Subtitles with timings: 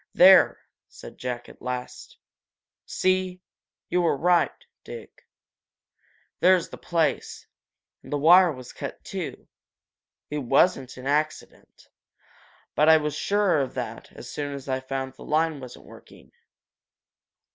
[0.15, 0.57] "There!"
[0.89, 2.17] said Jack, at last.
[2.87, 3.39] "See?
[3.87, 5.27] You were right, Dick.
[6.39, 7.45] There's the place
[8.01, 9.47] and the wire was cut, too!
[10.31, 11.87] It wasn't an accident.
[12.73, 16.31] But I was sure of that as soon as I found the line wasn't working."